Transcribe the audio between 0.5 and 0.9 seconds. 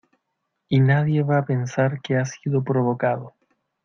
y